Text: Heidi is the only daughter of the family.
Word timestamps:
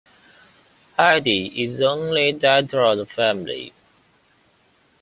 Heidi 0.97 1.63
is 1.63 1.77
the 1.77 1.87
only 1.87 2.31
daughter 2.31 2.81
of 2.81 2.97
the 2.97 3.05
family. 3.05 3.71